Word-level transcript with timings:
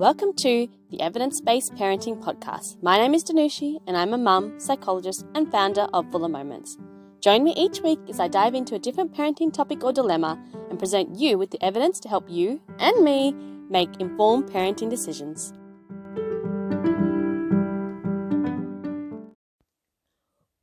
Welcome 0.00 0.32
to 0.36 0.66
the 0.90 1.02
Evidence 1.02 1.42
Based 1.42 1.74
Parenting 1.74 2.22
Podcast. 2.24 2.82
My 2.82 2.96
name 2.96 3.12
is 3.12 3.22
Danushi, 3.22 3.80
and 3.86 3.98
I'm 3.98 4.14
a 4.14 4.16
mum, 4.16 4.58
psychologist, 4.58 5.26
and 5.34 5.52
founder 5.52 5.88
of 5.92 6.10
Fuller 6.10 6.26
Moments. 6.26 6.78
Join 7.20 7.44
me 7.44 7.52
each 7.54 7.82
week 7.82 7.98
as 8.08 8.18
I 8.18 8.26
dive 8.26 8.54
into 8.54 8.74
a 8.74 8.78
different 8.78 9.12
parenting 9.12 9.52
topic 9.52 9.84
or 9.84 9.92
dilemma 9.92 10.42
and 10.70 10.78
present 10.78 11.18
you 11.18 11.36
with 11.36 11.50
the 11.50 11.62
evidence 11.62 12.00
to 12.00 12.08
help 12.08 12.30
you 12.30 12.62
and 12.78 13.04
me 13.04 13.34
make 13.68 13.90
informed 14.00 14.50
parenting 14.50 14.88
decisions. 14.88 15.52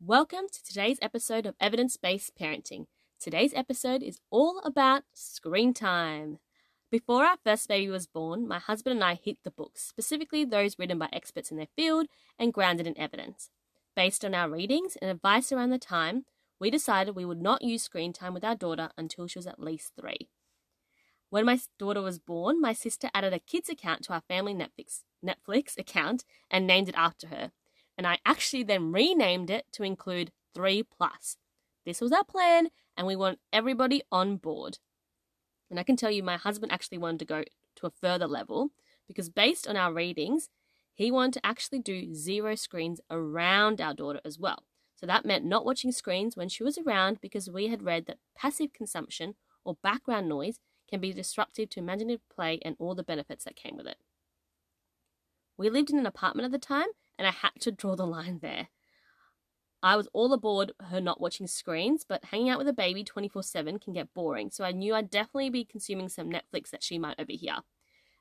Welcome 0.01 0.47
to 0.51 0.63
today's 0.63 0.97
episode 0.99 1.45
of 1.45 1.53
Evidence 1.59 1.95
Based 1.95 2.35
Parenting. 2.35 2.87
Today's 3.19 3.53
episode 3.53 4.01
is 4.01 4.19
all 4.31 4.59
about 4.65 5.03
screen 5.13 5.75
time. 5.75 6.39
Before 6.89 7.25
our 7.25 7.37
first 7.43 7.67
baby 7.67 7.89
was 7.89 8.07
born, 8.07 8.47
my 8.47 8.59
husband 8.59 8.95
and 8.95 9.03
I 9.03 9.15
hit 9.15 9.39
the 9.43 9.51
books, 9.51 9.83
specifically 9.83 10.45
those 10.45 10.79
written 10.79 10.97
by 10.97 11.09
experts 11.11 11.51
in 11.51 11.57
their 11.57 11.67
field 11.75 12.07
and 12.39 12.53
grounded 12.53 12.87
in 12.87 12.97
evidence. 12.97 13.49
Based 13.93 14.23
on 14.23 14.33
our 14.33 14.49
readings 14.49 14.95
and 15.01 15.11
advice 15.11 15.51
around 15.51 15.71
the 15.71 15.79
time, 15.79 16.23
we 16.61 16.69
decided 16.69 17.13
we 17.13 17.25
would 17.25 17.41
not 17.41 17.61
use 17.61 17.83
screen 17.83 18.13
time 18.13 18.33
with 18.33 18.45
our 18.45 18.55
daughter 18.55 18.89
until 18.97 19.27
she 19.27 19.37
was 19.37 19.47
at 19.47 19.59
least 19.59 19.93
three. 19.99 20.29
When 21.29 21.45
my 21.45 21.59
daughter 21.77 22.01
was 22.01 22.19
born, 22.19 22.61
my 22.61 22.71
sister 22.71 23.09
added 23.13 23.33
a 23.33 23.39
kids 23.39 23.67
account 23.67 24.03
to 24.03 24.13
our 24.13 24.21
family 24.21 24.53
Netflix 24.53 25.01
Netflix 25.25 25.77
account 25.77 26.23
and 26.49 26.65
named 26.65 26.87
it 26.87 26.95
after 26.95 27.27
her. 27.27 27.51
And 27.97 28.07
I 28.07 28.19
actually 28.25 28.63
then 28.63 28.93
renamed 28.93 29.49
it 29.49 29.65
to 29.73 29.83
include 29.83 30.31
3 30.53 30.83
plus. 30.83 31.35
This 31.85 31.99
was 31.99 32.13
our 32.13 32.23
plan 32.23 32.69
and 32.95 33.05
we 33.05 33.17
want 33.17 33.39
everybody 33.51 34.03
on 34.09 34.37
board. 34.37 34.79
And 35.69 35.79
I 35.79 35.83
can 35.83 35.95
tell 35.95 36.11
you, 36.11 36.23
my 36.23 36.37
husband 36.37 36.71
actually 36.71 36.97
wanted 36.97 37.19
to 37.19 37.25
go 37.25 37.43
to 37.77 37.87
a 37.87 37.91
further 37.91 38.27
level 38.27 38.69
because, 39.07 39.29
based 39.29 39.67
on 39.67 39.77
our 39.77 39.93
readings, 39.93 40.49
he 40.93 41.11
wanted 41.11 41.33
to 41.33 41.45
actually 41.45 41.79
do 41.79 42.13
zero 42.13 42.55
screens 42.55 43.01
around 43.11 43.79
our 43.79 43.93
daughter 43.93 44.21
as 44.25 44.39
well. 44.39 44.63
So 44.95 45.05
that 45.05 45.25
meant 45.25 45.45
not 45.45 45.65
watching 45.65 45.91
screens 45.91 46.35
when 46.35 46.49
she 46.49 46.63
was 46.63 46.77
around 46.77 47.21
because 47.21 47.49
we 47.49 47.67
had 47.67 47.83
read 47.83 48.07
that 48.07 48.17
passive 48.35 48.73
consumption 48.73 49.35
or 49.63 49.77
background 49.83 50.27
noise 50.27 50.59
can 50.89 50.99
be 50.99 51.13
disruptive 51.13 51.69
to 51.69 51.79
imaginative 51.79 52.27
play 52.33 52.59
and 52.63 52.75
all 52.79 52.95
the 52.95 53.03
benefits 53.03 53.43
that 53.43 53.55
came 53.55 53.77
with 53.77 53.85
it. 53.85 53.97
We 55.57 55.69
lived 55.69 55.91
in 55.91 55.99
an 55.99 56.05
apartment 56.05 56.45
at 56.45 56.51
the 56.51 56.57
time 56.57 56.87
and 57.17 57.27
I 57.27 57.31
had 57.31 57.51
to 57.61 57.71
draw 57.71 57.95
the 57.95 58.07
line 58.07 58.39
there. 58.41 58.69
I 59.83 59.95
was 59.95 60.07
all 60.11 60.33
aboard 60.33 60.71
her 60.89 60.99
not 60.99 61.21
watching 61.21 61.47
screens, 61.47 62.03
but 62.07 62.25
hanging 62.25 62.49
out 62.49 62.57
with 62.57 62.67
a 62.67 62.73
baby 62.73 63.03
24 63.03 63.43
7 63.43 63.79
can 63.79 63.93
get 63.93 64.13
boring, 64.13 64.49
so 64.49 64.63
I 64.63 64.71
knew 64.71 64.95
I'd 64.95 65.09
definitely 65.09 65.49
be 65.49 65.63
consuming 65.63 66.09
some 66.09 66.29
Netflix 66.29 66.69
that 66.71 66.83
she 66.83 66.97
might 66.97 67.19
overhear. 67.19 67.57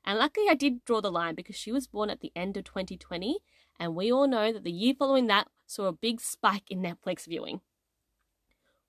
And 0.05 0.19
luckily, 0.19 0.47
I 0.49 0.53
did 0.53 0.85
draw 0.85 1.01
the 1.01 1.11
line 1.11 1.35
because 1.35 1.55
she 1.55 1.71
was 1.71 1.87
born 1.87 2.09
at 2.09 2.21
the 2.21 2.31
end 2.35 2.55
of 2.57 2.63
2020, 2.63 3.39
and 3.79 3.95
we 3.95 4.11
all 4.11 4.27
know 4.27 4.53
that 4.53 4.63
the 4.63 4.71
year 4.71 4.93
following 4.97 5.27
that 5.27 5.47
saw 5.65 5.85
a 5.85 5.91
big 5.91 6.21
spike 6.21 6.69
in 6.69 6.81
Netflix 6.81 7.27
viewing. 7.27 7.61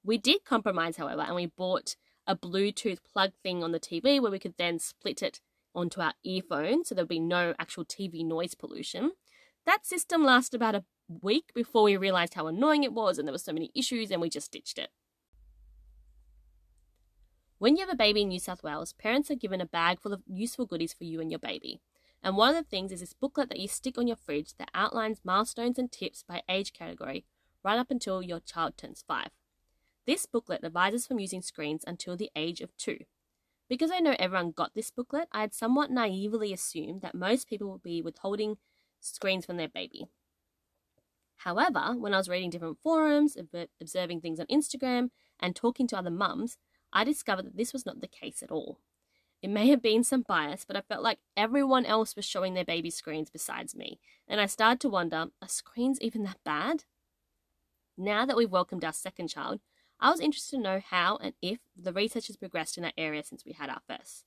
We 0.04 0.18
did 0.18 0.44
compromise, 0.44 0.96
however, 0.96 1.22
and 1.22 1.34
we 1.34 1.46
bought 1.46 1.96
a 2.26 2.36
Bluetooth 2.36 2.98
plug 3.02 3.32
thing 3.42 3.64
on 3.64 3.72
the 3.72 3.80
TV 3.80 4.20
where 4.20 4.30
we 4.30 4.38
could 4.38 4.54
then 4.58 4.78
split 4.78 5.22
it 5.22 5.40
onto 5.74 6.00
our 6.00 6.14
earphones 6.24 6.88
so 6.88 6.94
there'd 6.94 7.08
be 7.08 7.18
no 7.18 7.54
actual 7.58 7.84
TV 7.84 8.24
noise 8.24 8.54
pollution. 8.54 9.12
That 9.66 9.86
system 9.86 10.24
lasted 10.24 10.56
about 10.56 10.74
a 10.74 10.84
week 11.08 11.52
before 11.54 11.82
we 11.82 11.96
realized 11.96 12.34
how 12.34 12.46
annoying 12.46 12.84
it 12.84 12.92
was 12.92 13.18
and 13.18 13.26
there 13.26 13.32
were 13.32 13.38
so 13.38 13.52
many 13.52 13.70
issues 13.74 14.10
and 14.10 14.20
we 14.20 14.28
just 14.28 14.52
ditched 14.52 14.78
it. 14.78 14.90
When 17.58 17.76
you 17.76 17.80
have 17.84 17.92
a 17.92 17.96
baby 17.96 18.22
in 18.22 18.28
New 18.28 18.38
South 18.38 18.62
Wales, 18.62 18.92
parents 18.92 19.30
are 19.30 19.34
given 19.34 19.60
a 19.60 19.66
bag 19.66 20.00
full 20.00 20.12
of 20.12 20.22
useful 20.26 20.66
goodies 20.66 20.92
for 20.92 21.04
you 21.04 21.20
and 21.20 21.30
your 21.30 21.40
baby. 21.40 21.80
And 22.22 22.36
one 22.36 22.50
of 22.50 22.56
the 22.56 22.68
things 22.68 22.92
is 22.92 23.00
this 23.00 23.14
booklet 23.14 23.48
that 23.48 23.58
you 23.58 23.68
stick 23.68 23.98
on 23.98 24.06
your 24.06 24.16
fridge 24.16 24.54
that 24.58 24.70
outlines 24.74 25.20
milestones 25.24 25.78
and 25.78 25.90
tips 25.90 26.22
by 26.22 26.42
age 26.48 26.72
category 26.72 27.24
right 27.64 27.78
up 27.78 27.90
until 27.90 28.22
your 28.22 28.40
child 28.40 28.76
turns 28.76 29.04
five. 29.06 29.30
This 30.06 30.26
booklet 30.26 30.64
advises 30.64 31.06
from 31.06 31.18
using 31.18 31.42
screens 31.42 31.84
until 31.86 32.16
the 32.16 32.30
age 32.36 32.60
of 32.60 32.76
two. 32.76 32.98
Because 33.68 33.90
I 33.90 33.98
know 33.98 34.16
everyone 34.18 34.52
got 34.52 34.74
this 34.74 34.90
booklet, 34.90 35.28
I 35.32 35.42
had 35.42 35.52
somewhat 35.52 35.90
naively 35.90 36.52
assumed 36.52 37.02
that 37.02 37.14
most 37.14 37.48
people 37.48 37.70
would 37.72 37.82
be 37.82 38.00
withholding 38.00 38.56
screens 39.00 39.44
from 39.44 39.58
their 39.58 39.68
baby. 39.68 40.08
However, 41.42 41.94
when 41.96 42.14
I 42.14 42.18
was 42.18 42.28
reading 42.28 42.50
different 42.50 42.78
forums, 42.82 43.36
observing 43.80 44.20
things 44.20 44.40
on 44.40 44.46
Instagram, 44.46 45.10
and 45.40 45.54
talking 45.54 45.86
to 45.88 45.96
other 45.96 46.10
mums, 46.10 46.56
I 46.92 47.04
discovered 47.04 47.46
that 47.46 47.56
this 47.56 47.72
was 47.72 47.86
not 47.86 48.00
the 48.00 48.08
case 48.08 48.42
at 48.42 48.50
all. 48.50 48.80
It 49.40 49.50
may 49.50 49.68
have 49.68 49.80
been 49.80 50.02
some 50.02 50.22
bias, 50.22 50.64
but 50.66 50.76
I 50.76 50.80
felt 50.80 51.04
like 51.04 51.20
everyone 51.36 51.86
else 51.86 52.16
was 52.16 52.24
showing 52.24 52.54
their 52.54 52.64
baby 52.64 52.90
screens 52.90 53.30
besides 53.30 53.76
me, 53.76 54.00
and 54.26 54.40
I 54.40 54.46
started 54.46 54.80
to 54.80 54.88
wonder 54.88 55.28
are 55.40 55.48
screens 55.48 56.00
even 56.00 56.24
that 56.24 56.42
bad? 56.44 56.84
Now 57.96 58.26
that 58.26 58.36
we've 58.36 58.50
welcomed 58.50 58.84
our 58.84 58.92
second 58.92 59.28
child, 59.28 59.60
I 60.00 60.10
was 60.10 60.20
interested 60.20 60.56
to 60.56 60.62
know 60.62 60.80
how 60.84 61.18
and 61.18 61.34
if 61.40 61.60
the 61.76 61.92
research 61.92 62.26
has 62.26 62.36
progressed 62.36 62.76
in 62.76 62.82
that 62.82 62.94
area 62.98 63.22
since 63.22 63.44
we 63.44 63.52
had 63.52 63.70
our 63.70 63.82
first. 63.88 64.24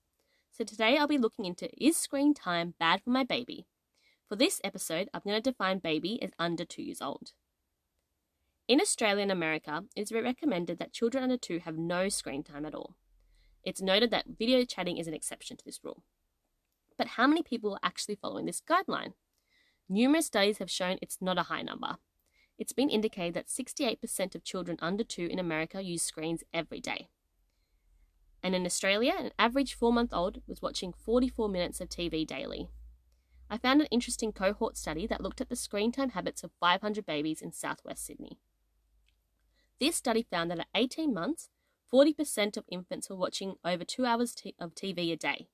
So 0.52 0.64
today 0.64 0.98
I'll 0.98 1.08
be 1.08 1.18
looking 1.18 1.46
into 1.46 1.70
is 1.78 1.98
screen 1.98 2.34
time 2.34 2.76
bad 2.80 3.02
for 3.02 3.10
my 3.10 3.24
baby? 3.24 3.68
For 4.32 4.38
this 4.38 4.62
episode, 4.64 5.10
I'm 5.14 5.20
going 5.26 5.36
to 5.36 5.52
define 5.52 5.80
baby 5.80 6.18
as 6.24 6.32
under 6.40 6.64
two 6.64 6.84
years 6.84 7.02
old. 7.02 7.34
In 8.66 8.80
Australia 8.80 9.24
and 9.24 9.32
America, 9.32 9.84
it 9.94 10.04
is 10.04 10.14
recommended 10.14 10.80
that 10.80 10.94
children 10.94 11.22
under 11.22 11.36
two 11.36 11.60
have 11.60 11.78
no 11.78 12.08
screen 12.08 12.42
time 12.42 12.66
at 12.66 12.74
all. 12.74 12.96
It's 13.66 13.82
noted 13.82 14.10
that 14.12 14.38
video 14.40 14.64
chatting 14.64 14.96
is 14.96 15.08
an 15.08 15.14
exception 15.14 15.58
to 15.58 15.66
this 15.66 15.82
rule. 15.84 16.04
But 16.98 17.08
how 17.08 17.28
many 17.28 17.44
people 17.44 17.74
are 17.74 17.80
actually 17.84 18.16
following 18.16 18.46
this 18.46 18.62
guideline? 18.62 19.16
Numerous 19.90 20.28
studies 20.28 20.60
have 20.60 20.72
shown 20.72 20.98
it's 21.02 21.18
not 21.20 21.38
a 21.38 21.44
high 21.52 21.62
number. 21.62 21.98
It's 22.58 22.72
been 22.72 22.90
indicated 22.90 23.34
that 23.34 23.48
68% 23.48 24.34
of 24.34 24.46
children 24.46 24.78
under 24.82 25.04
two 25.04 25.28
in 25.30 25.40
America 25.40 25.82
use 25.82 26.04
screens 26.04 26.42
every 26.54 26.80
day. 26.80 27.10
And 28.42 28.56
in 28.56 28.66
Australia, 28.66 29.14
an 29.20 29.32
average 29.38 29.74
four 29.74 29.92
month 29.92 30.14
old 30.14 30.42
was 30.48 30.62
watching 30.62 30.94
44 30.94 31.50
minutes 31.50 31.82
of 31.82 31.90
TV 31.90 32.26
daily. 32.26 32.70
I 33.54 33.58
found 33.58 33.82
an 33.82 33.88
interesting 33.92 34.32
cohort 34.32 34.78
study 34.78 35.06
that 35.08 35.20
looked 35.20 35.42
at 35.42 35.50
the 35.50 35.58
screen 35.58 35.92
time 35.92 36.12
habits 36.12 36.42
of 36.42 36.52
500 36.62 37.06
babies 37.06 37.42
in 37.42 37.52
southwest 37.52 38.06
Sydney. 38.06 38.40
This 39.78 39.98
study 39.98 40.26
found 40.32 40.50
that 40.50 40.60
at 40.60 40.68
18 40.74 41.14
months, 41.14 41.50
40% 41.92 42.56
of 42.56 42.64
infants 42.70 43.10
were 43.10 43.18
watching 43.18 43.56
over 43.66 43.84
two 43.84 44.06
hours 44.06 44.34
t- 44.34 44.56
of 44.58 44.74
TV 44.74 45.12
a 45.12 45.18
day. 45.18 45.50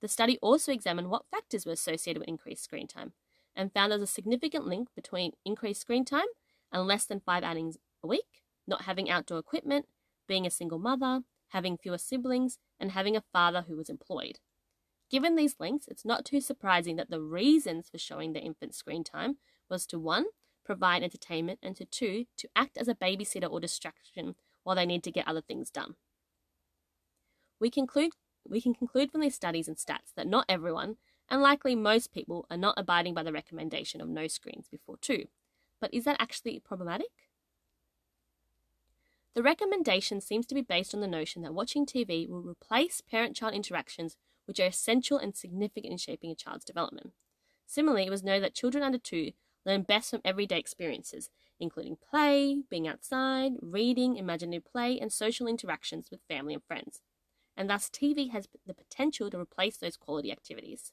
The 0.00 0.08
study 0.08 0.36
also 0.42 0.72
examined 0.72 1.10
what 1.10 1.30
factors 1.30 1.64
were 1.64 1.70
associated 1.70 2.18
with 2.18 2.28
increased 2.28 2.64
screen 2.64 2.88
time 2.88 3.12
and 3.54 3.72
found 3.72 3.92
there's 3.92 4.02
a 4.02 4.06
significant 4.08 4.66
link 4.66 4.88
between 4.96 5.30
increased 5.44 5.82
screen 5.82 6.04
time 6.04 6.26
and 6.72 6.88
less 6.88 7.04
than 7.04 7.20
five 7.20 7.44
outings 7.44 7.78
a 8.02 8.08
week, 8.08 8.42
not 8.66 8.82
having 8.82 9.08
outdoor 9.08 9.38
equipment, 9.38 9.86
being 10.26 10.44
a 10.44 10.50
single 10.50 10.80
mother, 10.80 11.20
having 11.50 11.78
fewer 11.78 11.98
siblings, 11.98 12.58
and 12.80 12.90
having 12.90 13.16
a 13.16 13.22
father 13.32 13.66
who 13.68 13.76
was 13.76 13.88
employed. 13.88 14.40
Given 15.12 15.36
these 15.36 15.56
links, 15.60 15.86
it's 15.88 16.06
not 16.06 16.24
too 16.24 16.40
surprising 16.40 16.96
that 16.96 17.10
the 17.10 17.20
reasons 17.20 17.90
for 17.90 17.98
showing 17.98 18.32
the 18.32 18.40
infant 18.40 18.74
screen 18.74 19.04
time 19.04 19.36
was 19.68 19.84
to 19.86 19.98
one, 19.98 20.24
provide 20.64 21.02
entertainment, 21.02 21.58
and 21.62 21.76
to 21.76 21.84
two, 21.84 22.24
to 22.38 22.48
act 22.56 22.78
as 22.78 22.88
a 22.88 22.94
babysitter 22.94 23.50
or 23.50 23.60
distraction 23.60 24.36
while 24.62 24.74
they 24.74 24.86
need 24.86 25.04
to 25.04 25.12
get 25.12 25.28
other 25.28 25.42
things 25.42 25.70
done. 25.70 25.96
We 27.60 27.68
conclude 27.68 28.12
we 28.48 28.62
can 28.62 28.74
conclude 28.74 29.12
from 29.12 29.20
these 29.20 29.36
studies 29.36 29.68
and 29.68 29.76
stats 29.76 30.14
that 30.16 30.26
not 30.26 30.46
everyone, 30.48 30.96
and 31.28 31.42
likely 31.42 31.76
most 31.76 32.10
people, 32.12 32.46
are 32.50 32.56
not 32.56 32.74
abiding 32.76 33.14
by 33.14 33.22
the 33.22 33.32
recommendation 33.32 34.00
of 34.00 34.08
no 34.08 34.26
screens 34.26 34.66
before 34.68 34.96
two. 34.96 35.26
But 35.80 35.94
is 35.94 36.04
that 36.04 36.16
actually 36.18 36.58
problematic? 36.58 37.28
The 39.34 39.42
recommendation 39.42 40.20
seems 40.20 40.46
to 40.46 40.54
be 40.54 40.62
based 40.62 40.94
on 40.94 41.00
the 41.00 41.06
notion 41.06 41.42
that 41.42 41.54
watching 41.54 41.86
TV 41.86 42.28
will 42.28 42.42
replace 42.42 43.00
parent 43.00 43.36
child 43.36 43.54
interactions 43.54 44.16
which 44.46 44.60
are 44.60 44.66
essential 44.66 45.18
and 45.18 45.36
significant 45.36 45.92
in 45.92 45.98
shaping 45.98 46.30
a 46.30 46.34
child's 46.34 46.64
development. 46.64 47.12
Similarly, 47.66 48.06
it 48.06 48.10
was 48.10 48.22
noted 48.22 48.44
that 48.44 48.54
children 48.54 48.84
under 48.84 48.98
two 48.98 49.32
learn 49.64 49.82
best 49.82 50.10
from 50.10 50.20
everyday 50.24 50.58
experiences, 50.58 51.30
including 51.60 51.96
play, 52.10 52.62
being 52.68 52.88
outside, 52.88 53.52
reading, 53.60 54.16
imaginative 54.16 54.64
play, 54.64 54.98
and 54.98 55.12
social 55.12 55.46
interactions 55.46 56.10
with 56.10 56.20
family 56.28 56.54
and 56.54 56.64
friends. 56.64 57.00
And 57.56 57.70
thus, 57.70 57.88
TV 57.88 58.30
has 58.30 58.48
the 58.66 58.74
potential 58.74 59.30
to 59.30 59.38
replace 59.38 59.76
those 59.76 59.96
quality 59.96 60.32
activities. 60.32 60.92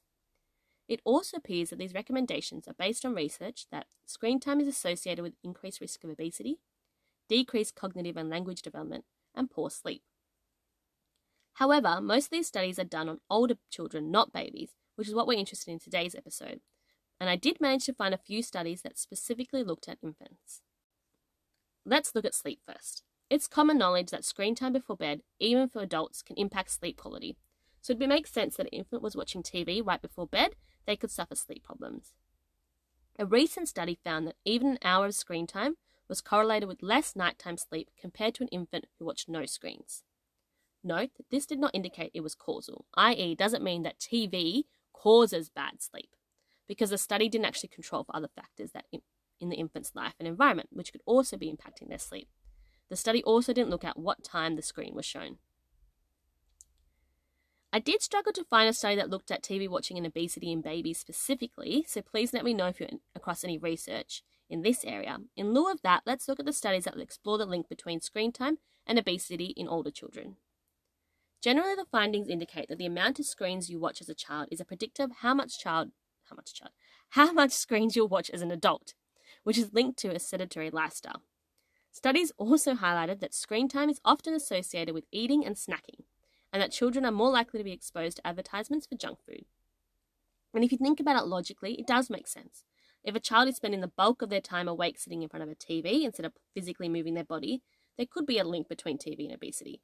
It 0.88 1.00
also 1.04 1.36
appears 1.36 1.70
that 1.70 1.78
these 1.78 1.94
recommendations 1.94 2.66
are 2.66 2.74
based 2.74 3.04
on 3.04 3.14
research 3.14 3.66
that 3.70 3.86
screen 4.06 4.40
time 4.40 4.60
is 4.60 4.68
associated 4.68 5.22
with 5.22 5.34
increased 5.42 5.80
risk 5.80 6.02
of 6.04 6.10
obesity, 6.10 6.58
decreased 7.28 7.76
cognitive 7.76 8.16
and 8.16 8.28
language 8.28 8.60
development, 8.60 9.04
and 9.34 9.50
poor 9.50 9.70
sleep. 9.70 10.02
However, 11.54 12.00
most 12.00 12.26
of 12.26 12.30
these 12.30 12.46
studies 12.46 12.78
are 12.78 12.84
done 12.84 13.08
on 13.08 13.20
older 13.28 13.56
children, 13.70 14.10
not 14.10 14.32
babies, 14.32 14.70
which 14.96 15.08
is 15.08 15.14
what 15.14 15.26
we're 15.26 15.38
interested 15.38 15.70
in 15.70 15.78
today's 15.78 16.14
episode. 16.14 16.60
And 17.20 17.28
I 17.28 17.36
did 17.36 17.60
manage 17.60 17.84
to 17.84 17.92
find 17.92 18.14
a 18.14 18.18
few 18.18 18.42
studies 18.42 18.82
that 18.82 18.98
specifically 18.98 19.62
looked 19.62 19.88
at 19.88 19.98
infants. 20.02 20.62
Let's 21.84 22.14
look 22.14 22.24
at 22.24 22.34
sleep 22.34 22.60
first. 22.66 23.02
It's 23.28 23.46
common 23.46 23.78
knowledge 23.78 24.10
that 24.10 24.24
screen 24.24 24.54
time 24.54 24.72
before 24.72 24.96
bed, 24.96 25.22
even 25.38 25.68
for 25.68 25.82
adults, 25.82 26.22
can 26.22 26.36
impact 26.36 26.70
sleep 26.70 26.96
quality. 26.96 27.36
So 27.80 27.92
it 27.92 27.98
makes 27.98 28.32
sense 28.32 28.56
that 28.56 28.66
an 28.66 28.78
infant 28.78 29.02
was 29.02 29.16
watching 29.16 29.42
TV 29.42 29.84
right 29.84 30.00
before 30.00 30.26
bed 30.26 30.56
they 30.86 30.96
could 30.96 31.10
suffer 31.10 31.34
sleep 31.34 31.62
problems. 31.62 32.12
A 33.18 33.26
recent 33.26 33.68
study 33.68 33.98
found 34.02 34.26
that 34.26 34.36
even 34.44 34.68
an 34.68 34.78
hour 34.82 35.06
of 35.06 35.14
screen 35.14 35.46
time 35.46 35.76
was 36.08 36.20
correlated 36.20 36.68
with 36.68 36.82
less 36.82 37.14
nighttime 37.14 37.56
sleep 37.56 37.90
compared 38.00 38.34
to 38.34 38.42
an 38.42 38.48
infant 38.48 38.86
who 38.98 39.04
watched 39.04 39.28
no 39.28 39.46
screens. 39.46 40.02
Note 40.82 41.10
that 41.16 41.30
this 41.30 41.46
did 41.46 41.58
not 41.58 41.74
indicate 41.74 42.10
it 42.14 42.22
was 42.22 42.34
causal, 42.34 42.86
i.e., 42.94 43.34
doesn't 43.34 43.62
mean 43.62 43.82
that 43.82 43.98
TV 43.98 44.64
causes 44.92 45.50
bad 45.50 45.82
sleep, 45.82 46.16
because 46.66 46.90
the 46.90 46.98
study 46.98 47.28
didn't 47.28 47.46
actually 47.46 47.68
control 47.68 48.04
for 48.04 48.16
other 48.16 48.30
factors 48.34 48.72
that 48.72 48.86
in 49.40 49.48
the 49.48 49.56
infant's 49.56 49.94
life 49.94 50.14
and 50.18 50.26
environment, 50.26 50.68
which 50.72 50.92
could 50.92 51.02
also 51.04 51.36
be 51.36 51.52
impacting 51.52 51.88
their 51.88 51.98
sleep. 51.98 52.28
The 52.88 52.96
study 52.96 53.22
also 53.22 53.52
didn't 53.52 53.70
look 53.70 53.84
at 53.84 53.98
what 53.98 54.24
time 54.24 54.56
the 54.56 54.62
screen 54.62 54.94
was 54.94 55.06
shown. 55.06 55.38
I 57.72 57.78
did 57.78 58.02
struggle 58.02 58.32
to 58.32 58.44
find 58.44 58.68
a 58.68 58.72
study 58.72 58.96
that 58.96 59.10
looked 59.10 59.30
at 59.30 59.44
TV 59.44 59.68
watching 59.68 59.96
and 59.96 60.06
obesity 60.06 60.50
in 60.50 60.60
babies 60.60 60.98
specifically, 60.98 61.84
so 61.86 62.02
please 62.02 62.32
let 62.32 62.44
me 62.44 62.52
know 62.52 62.66
if 62.66 62.80
you're 62.80 62.88
across 63.14 63.44
any 63.44 63.58
research 63.58 64.22
in 64.48 64.62
this 64.62 64.84
area. 64.84 65.18
In 65.36 65.54
lieu 65.54 65.70
of 65.70 65.82
that, 65.82 66.02
let's 66.04 66.26
look 66.26 66.40
at 66.40 66.46
the 66.46 66.52
studies 66.52 66.84
that 66.84 66.94
will 66.94 67.02
explore 67.02 67.38
the 67.38 67.46
link 67.46 67.68
between 67.68 68.00
screen 68.00 68.32
time 68.32 68.58
and 68.86 68.98
obesity 68.98 69.54
in 69.56 69.68
older 69.68 69.92
children. 69.92 70.36
Generally, 71.40 71.76
the 71.76 71.86
findings 71.90 72.28
indicate 72.28 72.68
that 72.68 72.76
the 72.78 72.86
amount 72.86 73.18
of 73.18 73.24
screens 73.24 73.70
you 73.70 73.80
watch 73.80 74.00
as 74.00 74.08
a 74.08 74.14
child 74.14 74.48
is 74.50 74.60
a 74.60 74.64
predictor 74.64 75.04
of 75.04 75.12
how 75.20 75.32
much 75.32 75.58
child, 75.58 75.90
how 76.28 76.36
much 76.36 76.52
child, 76.52 76.72
how 77.10 77.32
much 77.32 77.52
screens 77.52 77.96
you'll 77.96 78.08
watch 78.08 78.30
as 78.30 78.42
an 78.42 78.50
adult, 78.50 78.94
which 79.42 79.56
is 79.56 79.72
linked 79.72 79.98
to 79.98 80.14
a 80.14 80.18
sedentary 80.18 80.70
lifestyle. 80.70 81.22
Studies 81.92 82.30
also 82.36 82.74
highlighted 82.74 83.20
that 83.20 83.34
screen 83.34 83.68
time 83.68 83.88
is 83.88 84.00
often 84.04 84.34
associated 84.34 84.94
with 84.94 85.06
eating 85.10 85.44
and 85.44 85.56
snacking, 85.56 86.04
and 86.52 86.62
that 86.62 86.72
children 86.72 87.04
are 87.06 87.12
more 87.12 87.30
likely 87.30 87.58
to 87.58 87.64
be 87.64 87.72
exposed 87.72 88.18
to 88.18 88.26
advertisements 88.26 88.86
for 88.86 88.96
junk 88.96 89.18
food. 89.26 89.46
And 90.52 90.62
if 90.62 90.72
you 90.72 90.78
think 90.78 91.00
about 91.00 91.20
it 91.22 91.26
logically, 91.26 91.74
it 91.74 91.86
does 91.86 92.10
make 92.10 92.28
sense. 92.28 92.64
If 93.02 93.14
a 93.14 93.20
child 93.20 93.48
is 93.48 93.56
spending 93.56 93.80
the 93.80 93.88
bulk 93.88 94.20
of 94.20 94.28
their 94.28 94.40
time 94.40 94.68
awake 94.68 94.98
sitting 94.98 95.22
in 95.22 95.28
front 95.28 95.42
of 95.42 95.48
a 95.48 95.54
TV 95.54 96.02
instead 96.04 96.26
of 96.26 96.34
physically 96.54 96.88
moving 96.88 97.14
their 97.14 97.24
body, 97.24 97.62
there 97.96 98.06
could 98.06 98.26
be 98.26 98.38
a 98.38 98.44
link 98.44 98.68
between 98.68 98.98
TV 98.98 99.24
and 99.24 99.34
obesity. 99.34 99.80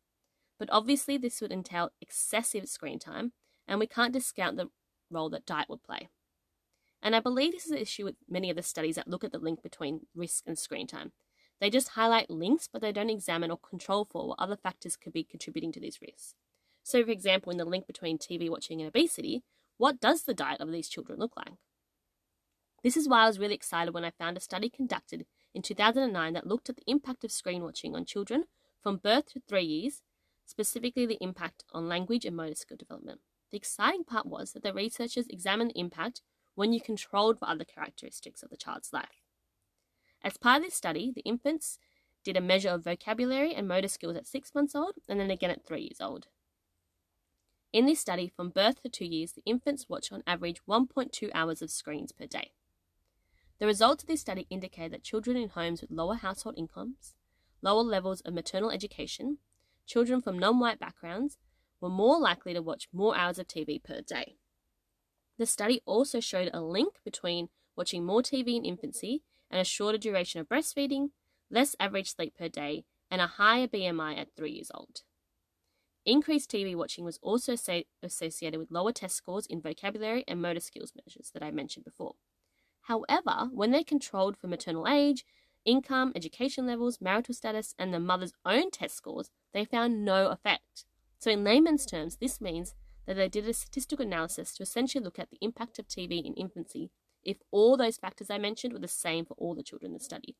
But 0.59 0.69
obviously, 0.73 1.19
this 1.19 1.41
would 1.41 1.53
entail 1.53 1.91
excessive 2.01 2.69
screen 2.69 2.99
time, 2.99 3.33
and 3.69 3.79
we 3.79 3.87
can't 3.87 4.13
discount 4.13 4.57
the 4.57 4.71
role 5.11 5.29
that 5.31 5.47
diet 5.47 5.69
would 5.69 5.83
play. 5.83 6.09
And 7.03 7.15
I 7.15 7.21
believe 7.21 7.53
this 7.53 7.67
is 7.67 7.73
an 7.73 7.79
issue 7.79 8.05
with 8.05 8.17
many 8.29 8.51
of 8.51 8.57
the 8.57 8.63
studies 8.63 8.97
that 8.97 9.09
look 9.09 9.23
at 9.23 9.33
the 9.33 9.39
link 9.39 9.63
between 9.63 10.07
risk 10.15 10.45
and 10.47 10.59
screen 10.59 10.87
time. 10.87 11.13
They 11.61 11.71
just 11.71 11.91
highlight 11.91 12.31
links, 12.31 12.69
but 12.71 12.83
they 12.83 12.93
don't 12.93 13.11
examine 13.11 13.51
or 13.51 13.59
control 13.59 14.05
for 14.05 14.29
what 14.29 14.39
other 14.39 14.57
factors 14.57 14.97
could 14.97 15.13
be 15.13 15.25
contributing 15.25 15.73
to 15.73 15.81
these 15.81 16.01
risks. 16.01 16.35
So, 16.83 17.05
for 17.05 17.11
example, 17.11 17.51
in 17.51 17.59
the 17.59 17.65
link 17.65 17.87
between 17.87 18.19
TV 18.19 18.49
watching 18.51 18.81
and 18.81 18.89
obesity, 18.89 19.43
what 19.77 20.01
does 20.01 20.23
the 20.23 20.35
diet 20.35 20.61
of 20.61 20.71
these 20.71 20.89
children 20.89 21.19
look 21.19 21.37
like? 21.37 21.55
This 22.83 22.97
is 22.97 23.09
why 23.09 23.25
I 23.25 23.27
was 23.27 23.39
really 23.39 23.55
excited 23.55 23.93
when 23.93 24.05
I 24.05 24.11
found 24.11 24.37
a 24.37 24.41
study 24.41 24.69
conducted 24.69 25.27
in 25.55 25.63
2009 25.63 26.33
that 26.35 26.47
looked 26.47 26.69
at 26.69 26.77
the 26.77 26.85
impact 26.87 27.25
of 27.25 27.33
screen 27.33 27.63
watching 27.63 27.97
on 27.97 28.05
children 28.05 28.45
from 28.83 28.99
birth 28.99 29.33
to 29.33 29.41
three 29.41 29.65
years, 29.65 30.03
specifically 30.47 31.05
the 31.05 31.19
impact 31.21 31.65
on 31.73 31.89
language 31.89 32.25
and 32.25 32.37
motor 32.37 32.55
skill 32.55 32.77
development. 32.77 33.21
The 33.51 33.59
exciting 33.59 34.05
part 34.05 34.27
was 34.27 34.53
that 34.53 34.63
the 34.63 34.73
researchers 34.73 35.27
examined 35.29 35.71
the 35.71 35.81
impact 35.81 36.23
when 36.55 36.73
you 36.73 36.81
controlled 36.81 37.39
for 37.39 37.49
other 37.49 37.65
characteristics 37.65 38.43
of 38.43 38.51
the 38.51 38.57
child's 38.57 38.93
life. 38.93 39.23
As 40.23 40.39
part 40.39 40.59
of 40.59 40.65
this 40.65 40.75
study, 40.75 41.13
the 41.15 41.21
infants 41.23 41.79
did 42.25 42.37
a 42.37 42.41
measure 42.41 42.71
of 42.71 42.85
vocabulary 42.85 43.55
and 43.55 43.69
motor 43.69 43.89
skills 43.89 44.17
at 44.17 44.27
six 44.27 44.55
months 44.55 44.75
old 44.75 44.95
and 45.09 45.21
then 45.21 45.31
again 45.31 45.51
at 45.51 45.65
three 45.65 45.83
years 45.83 46.01
old. 46.01 46.27
In 47.73 47.87
this 47.87 48.01
study, 48.01 48.33
from 48.35 48.51
birth 48.51 48.83
to 48.83 48.89
two 48.89 49.05
years, 49.05 49.33
the 49.33 49.43
infants 49.45 49.87
watch 49.89 50.11
on 50.11 50.23
average 50.27 50.63
1.2 50.69 51.31
hours 51.35 51.61
of 51.61 51.71
screens 51.71 52.11
per 52.11 52.27
day. 52.27 52.53
The 53.59 53.67
results 53.67 54.03
of 54.03 54.09
this 54.09 54.23
study 54.23 54.47
indicate 54.51 54.93
that 54.93 55.03
children 55.03 55.37
in 55.37 55.51
homes 55.51 55.83
with 55.83 55.91
lower 55.91 56.15
household 56.15 56.57
incomes, 56.59 57.15
lower 57.63 57.83
levels 57.83 58.23
of 58.23 58.35
maternal 58.35 58.71
education, 58.71 59.39
children 59.87 60.21
from 60.21 60.39
non 60.39 60.59
white 60.59 60.79
backgrounds 60.79 61.39
were 61.81 61.89
more 61.89 62.19
likely 62.19 62.53
to 62.53 62.63
watch 62.63 62.89
more 62.93 63.17
hours 63.17 63.39
of 63.39 63.47
TV 63.47 63.83
per 63.83 64.01
day. 64.01 64.37
The 65.39 65.47
study 65.47 65.81
also 65.85 66.21
showed 66.21 66.51
a 66.53 66.61
link 66.61 66.95
between 67.05 67.49
watching 67.77 68.05
more 68.05 68.23
TV 68.23 68.57
in 68.57 68.65
infancy 68.65 69.23
and 69.51 69.61
a 69.61 69.65
shorter 69.65 69.99
duration 69.99 70.41
of 70.41 70.49
breastfeeding, 70.49 71.11
less 71.51 71.77
average 71.79 72.15
sleep 72.15 72.35
per 72.37 72.49
day, 72.49 72.85
and 73.11 73.21
a 73.21 73.27
higher 73.27 73.69
BMI 73.69 74.19
at 74.19 74.35
three 74.35 74.53
years 74.53 74.71
old. 74.75 75.03
Increased 76.05 76.51
TV 76.51 76.75
watching 76.75 77.05
was 77.05 77.19
also 77.21 77.57
associated 78.03 78.59
with 78.59 78.71
lower 78.71 78.93
test 78.93 79.17
scores 79.17 79.47
in 79.47 79.61
vocabulary 79.61 80.25
and 80.27 80.41
motor 80.41 80.61
skills 80.61 80.93
measures 80.95 81.31
that 81.35 81.43
I 81.43 81.51
mentioned 81.51 81.85
before. 81.85 82.15
However, 82.83 83.49
when 83.53 83.73
they 83.73 83.83
controlled 83.83 84.37
for 84.37 84.47
maternal 84.47 84.87
age, 84.87 85.25
income, 85.67 86.13
education 86.15 86.67
levels, 86.67 87.01
marital 87.01 87.35
status, 87.35 87.75
and 87.79 87.93
the 87.93 88.01
mother's 88.01 88.33
own 88.47 88.71
test 88.71 88.97
scores, 88.97 89.31
they 89.53 89.65
found 89.65 90.05
no 90.05 90.29
effect. 90.29 90.87
So, 91.19 91.31
in 91.31 91.45
layman's 91.45 91.85
terms, 91.85 92.17
this 92.17 92.41
means 92.41 92.75
that 93.07 93.17
they 93.17 93.29
did 93.29 93.49
a 93.49 93.53
statistical 93.53 94.07
analysis 94.07 94.55
to 94.55 94.63
essentially 94.63 95.05
look 95.05 95.19
at 95.19 95.31
the 95.31 95.39
impact 95.41 95.79
of 95.79 95.87
TV 95.87 96.25
in 96.25 96.35
infancy 96.35 96.91
if 97.23 97.39
all 97.51 97.77
those 97.77 97.97
factors 97.97 98.31
I 98.31 98.39
mentioned 98.39 98.73
were 98.73 98.79
the 98.79 98.89
same 98.89 99.27
for 99.27 99.35
all 99.35 99.55
the 99.55 99.63
children 99.63 99.93
the 99.93 100.01
study. 100.01 100.37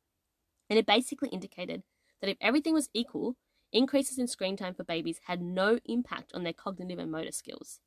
And 0.71 0.79
it 0.79 0.87
basically 0.87 1.29
indicated 1.29 1.83
that 2.21 2.31
if 2.31 2.37
everything 2.41 2.75
was 2.75 2.89
equal, 2.95 3.37
increases 3.73 4.19
in 4.19 4.29
screen 4.29 4.57
time 4.57 4.75
for 4.75 4.85
babies 4.85 5.21
had 5.27 5.43
no 5.43 5.79
impact 5.85 6.33
on 6.33 6.45
their 6.45 6.53
cognitive 6.53 6.99
and 6.99 7.11
motor 7.11 7.33
skills. 7.33 7.81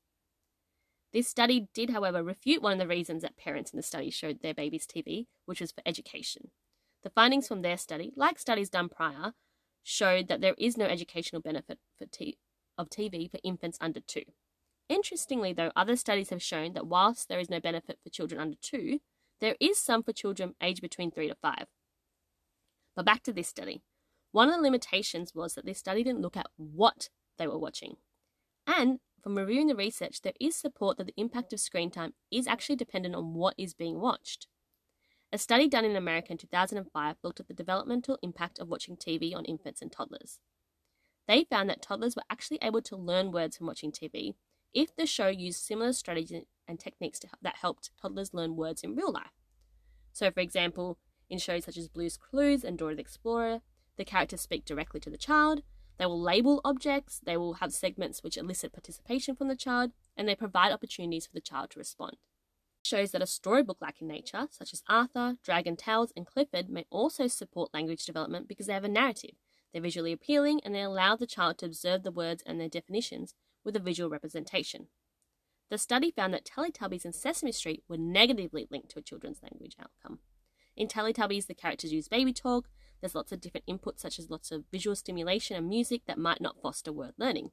This 1.11 1.27
study 1.27 1.69
did, 1.73 1.89
however, 1.89 2.23
refute 2.23 2.61
one 2.61 2.73
of 2.73 2.79
the 2.79 2.87
reasons 2.87 3.23
that 3.23 3.37
parents 3.37 3.73
in 3.73 3.77
the 3.77 3.83
study 3.83 4.11
showed 4.11 4.41
their 4.41 4.53
babies 4.53 4.85
TV, 4.85 5.25
which 5.45 5.61
was 5.61 5.71
for 5.71 5.81
education. 5.85 6.51
The 7.03 7.09
findings 7.09 7.47
from 7.47 7.61
their 7.61 7.77
study, 7.77 8.11
like 8.15 8.39
studies 8.39 8.69
done 8.69 8.89
prior, 8.89 9.33
showed 9.83 10.27
that 10.27 10.41
there 10.41 10.55
is 10.57 10.77
no 10.77 10.85
educational 10.85 11.41
benefit 11.41 11.79
t- 12.11 12.37
of 12.77 12.89
TV 12.89 13.29
for 13.29 13.39
infants 13.43 13.77
under 13.81 13.99
two. 13.99 14.23
Interestingly, 14.89 15.53
though, 15.53 15.71
other 15.75 15.95
studies 15.95 16.29
have 16.29 16.41
shown 16.41 16.73
that 16.73 16.87
whilst 16.87 17.29
there 17.29 17.39
is 17.39 17.49
no 17.49 17.59
benefit 17.59 17.99
for 18.03 18.09
children 18.09 18.41
under 18.41 18.57
two, 18.61 18.99
there 19.39 19.55
is 19.59 19.79
some 19.79 20.03
for 20.03 20.11
children 20.11 20.55
aged 20.61 20.81
between 20.81 21.11
three 21.11 21.27
to 21.27 21.35
five. 21.35 21.67
But 22.95 23.05
back 23.05 23.23
to 23.23 23.33
this 23.33 23.47
study. 23.47 23.81
One 24.31 24.49
of 24.49 24.55
the 24.55 24.61
limitations 24.61 25.33
was 25.33 25.53
that 25.53 25.65
this 25.65 25.79
study 25.79 26.03
didn't 26.03 26.21
look 26.21 26.37
at 26.37 26.47
what 26.57 27.09
they 27.37 27.47
were 27.47 27.57
watching. 27.57 27.97
And 28.67 28.99
from 29.23 29.35
reviewing 29.35 29.67
the 29.67 29.75
research, 29.75 30.21
there 30.21 30.33
is 30.39 30.55
support 30.55 30.97
that 30.97 31.07
the 31.07 31.13
impact 31.17 31.53
of 31.53 31.59
screen 31.59 31.91
time 31.91 32.13
is 32.31 32.47
actually 32.47 32.75
dependent 32.75 33.15
on 33.15 33.33
what 33.33 33.55
is 33.57 33.73
being 33.73 33.99
watched. 33.99 34.47
A 35.31 35.37
study 35.37 35.67
done 35.67 35.85
in 35.85 35.95
America 35.95 36.31
in 36.31 36.37
2005 36.39 37.17
looked 37.21 37.39
at 37.39 37.47
the 37.47 37.53
developmental 37.53 38.17
impact 38.23 38.57
of 38.57 38.67
watching 38.67 38.97
TV 38.97 39.35
on 39.35 39.45
infants 39.45 39.79
and 39.79 39.91
toddlers. 39.91 40.39
They 41.27 41.43
found 41.43 41.69
that 41.69 41.83
toddlers 41.83 42.15
were 42.15 42.23
actually 42.31 42.57
able 42.63 42.81
to 42.81 42.95
learn 42.95 43.31
words 43.31 43.57
from 43.57 43.67
watching 43.67 43.91
TV, 43.91 44.33
if 44.73 44.95
the 44.95 45.05
show 45.05 45.27
used 45.27 45.59
similar 45.59 45.93
strategies 45.93 46.45
and 46.67 46.79
techniques 46.79 47.19
that 47.41 47.57
helped 47.57 47.91
toddlers 48.01 48.33
learn 48.33 48.55
words 48.55 48.81
in 48.81 48.95
real 48.95 49.11
life. 49.11 49.31
So, 50.13 50.31
for 50.31 50.39
example, 50.39 50.97
in 51.29 51.37
shows 51.37 51.65
such 51.65 51.77
as 51.77 51.89
Blue's 51.89 52.17
Clues 52.17 52.63
and 52.63 52.75
Dora 52.75 52.95
the 52.95 53.01
Explorer, 53.01 53.61
the 53.97 54.05
characters 54.05 54.41
speak 54.41 54.65
directly 54.65 54.99
to 55.01 55.11
the 55.11 55.17
child, 55.17 55.61
they 55.99 56.07
will 56.07 56.19
label 56.19 56.61
objects, 56.65 57.21
they 57.23 57.37
will 57.37 57.55
have 57.55 57.71
segments 57.71 58.23
which 58.23 58.37
elicit 58.37 58.73
participation 58.73 59.35
from 59.35 59.47
the 59.47 59.55
child, 59.55 59.91
and 60.17 60.27
they 60.27 60.35
provide 60.35 60.71
opportunities 60.71 61.27
for 61.27 61.33
the 61.33 61.41
child 61.41 61.69
to 61.71 61.79
respond. 61.79 62.17
Shows 62.83 63.11
that 63.11 63.21
a 63.21 63.27
storybook 63.27 63.77
like 63.81 64.01
in 64.01 64.07
nature, 64.07 64.47
such 64.51 64.73
as 64.73 64.83
Arthur, 64.87 65.37
Dragon 65.43 65.75
Tales, 65.75 66.13
and 66.15 66.25
Clifford, 66.25 66.69
may 66.69 66.85
also 66.89 67.27
support 67.27 67.73
language 67.73 68.05
development 68.05 68.47
because 68.47 68.67
they 68.67 68.73
have 68.73 68.83
a 68.83 68.89
narrative. 68.89 69.35
They're 69.71 69.81
visually 69.81 70.13
appealing 70.13 70.61
and 70.63 70.73
they 70.73 70.81
allow 70.81 71.15
the 71.15 71.27
child 71.27 71.57
to 71.59 71.65
observe 71.65 72.03
the 72.03 72.11
words 72.11 72.41
and 72.45 72.59
their 72.59 72.69
definitions 72.69 73.35
with 73.63 73.75
a 73.75 73.79
visual 73.79 74.09
representation. 74.09 74.87
The 75.69 75.77
study 75.77 76.09
found 76.09 76.33
that 76.33 76.45
Teletubbies 76.45 77.05
and 77.05 77.13
Sesame 77.13 77.51
Street 77.51 77.83
were 77.87 77.97
negatively 77.97 78.67
linked 78.71 78.89
to 78.91 78.99
a 78.99 79.03
children's 79.03 79.43
language 79.43 79.75
outcome. 79.79 80.19
In 80.75 80.87
Teletubbies, 80.87 81.45
the 81.45 81.53
characters 81.53 81.93
use 81.93 82.07
baby 82.07 82.33
talk, 82.33 82.69
there's 83.01 83.15
lots 83.15 83.31
of 83.31 83.39
different 83.39 83.67
inputs, 83.67 83.99
such 83.99 84.19
as 84.19 84.29
lots 84.29 84.51
of 84.51 84.65
visual 84.71 84.95
stimulation 84.95 85.55
and 85.55 85.69
music 85.69 86.01
that 86.07 86.17
might 86.17 86.41
not 86.41 86.61
foster 86.61 86.91
word 86.91 87.13
learning. 87.17 87.51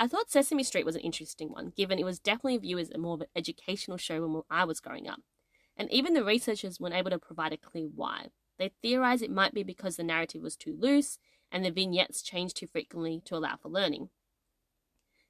I 0.00 0.06
thought 0.06 0.30
Sesame 0.30 0.62
Street 0.62 0.86
was 0.86 0.94
an 0.94 1.00
interesting 1.00 1.50
one, 1.50 1.72
given 1.76 1.98
it 1.98 2.04
was 2.04 2.20
definitely 2.20 2.58
viewed 2.58 2.80
as 2.80 2.96
more 2.96 3.14
of 3.14 3.22
an 3.22 3.26
educational 3.34 3.96
show 3.96 4.24
when 4.24 4.42
I 4.48 4.62
was 4.62 4.78
growing 4.78 5.08
up. 5.08 5.18
And 5.76 5.92
even 5.92 6.14
the 6.14 6.22
researchers 6.22 6.78
weren't 6.78 6.94
able 6.94 7.10
to 7.10 7.18
provide 7.18 7.52
a 7.52 7.56
clear 7.56 7.88
why. 7.92 8.28
They 8.58 8.70
theorized 8.80 9.24
it 9.24 9.30
might 9.30 9.54
be 9.54 9.64
because 9.64 9.96
the 9.96 10.04
narrative 10.04 10.40
was 10.40 10.56
too 10.56 10.76
loose 10.78 11.18
and 11.50 11.64
the 11.64 11.72
vignettes 11.72 12.22
changed 12.22 12.56
too 12.56 12.68
frequently 12.68 13.20
to 13.24 13.34
allow 13.34 13.56
for 13.56 13.70
learning. 13.70 14.10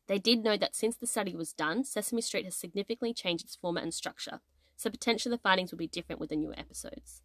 They 0.06 0.18
did 0.18 0.44
note 0.44 0.60
that 0.60 0.74
since 0.74 0.96
the 0.96 1.06
study 1.06 1.34
was 1.34 1.54
done, 1.54 1.84
Sesame 1.84 2.20
Street 2.20 2.44
has 2.44 2.54
significantly 2.54 3.14
changed 3.14 3.46
its 3.46 3.56
format 3.56 3.84
and 3.84 3.94
structure, 3.94 4.40
so 4.76 4.90
potentially 4.90 5.34
the 5.34 5.40
findings 5.40 5.70
will 5.70 5.78
be 5.78 5.88
different 5.88 6.20
with 6.20 6.28
the 6.28 6.36
newer 6.36 6.58
episodes. 6.58 7.22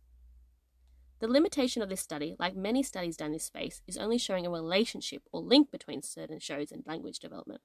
The 1.24 1.30
limitation 1.30 1.82
of 1.82 1.88
this 1.88 2.02
study, 2.02 2.36
like 2.38 2.54
many 2.54 2.84
studies 2.84 3.16
done 3.16 3.28
in 3.28 3.32
this 3.32 3.46
space, 3.46 3.82
is 3.88 3.98
only 3.98 4.18
showing 4.18 4.46
a 4.46 4.50
relationship 4.50 5.24
or 5.32 5.40
link 5.40 5.72
between 5.72 6.02
certain 6.02 6.38
shows 6.38 6.70
and 6.70 6.84
language 6.86 7.20
development. 7.20 7.62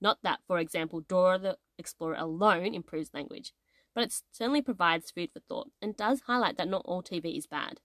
Not 0.00 0.18
that, 0.22 0.38
for 0.46 0.60
example, 0.60 1.00
Dora 1.00 1.36
the 1.36 1.58
Explorer 1.76 2.14
alone 2.14 2.72
improves 2.72 3.10
language, 3.12 3.52
but 3.96 4.04
it 4.04 4.22
certainly 4.30 4.62
provides 4.62 5.10
food 5.10 5.30
for 5.32 5.40
thought 5.40 5.72
and 5.82 5.96
does 5.96 6.20
highlight 6.28 6.56
that 6.58 6.68
not 6.68 6.82
all 6.84 7.02
TV 7.02 7.36
is 7.36 7.48
bad. 7.48 7.80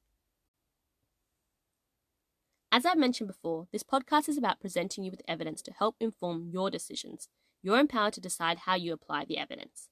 As 2.71 2.85
I've 2.85 2.95
mentioned 2.95 3.27
before, 3.27 3.67
this 3.71 3.81
podcast 3.81 4.29
is 4.29 4.37
about 4.37 4.59
presenting 4.61 5.05
you 5.05 5.09
with 5.09 5.23
evidence 5.27 5.63
to 5.63 5.73
help 5.73 5.95
inform 5.99 6.49
your 6.51 6.69
decisions. 6.69 7.29
You're 7.63 7.79
empowered 7.79 8.13
to 8.13 8.21
decide 8.21 8.59
how 8.59 8.75
you 8.75 8.93
apply 8.93 9.25
the 9.25 9.39
evidence. 9.39 9.89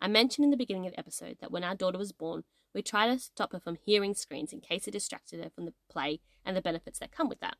I 0.00 0.08
mentioned 0.08 0.44
in 0.44 0.50
the 0.50 0.56
beginning 0.56 0.86
of 0.86 0.92
the 0.92 0.98
episode 0.98 1.38
that 1.40 1.50
when 1.50 1.64
our 1.64 1.74
daughter 1.74 1.98
was 1.98 2.12
born, 2.12 2.44
we 2.74 2.82
tried 2.82 3.12
to 3.12 3.18
stop 3.18 3.52
her 3.52 3.60
from 3.60 3.76
hearing 3.76 4.14
screens 4.14 4.52
in 4.52 4.60
case 4.60 4.86
it 4.86 4.90
distracted 4.92 5.42
her 5.42 5.50
from 5.50 5.64
the 5.64 5.74
play 5.90 6.20
and 6.44 6.56
the 6.56 6.62
benefits 6.62 6.98
that 6.98 7.12
come 7.12 7.28
with 7.28 7.40
that. 7.40 7.56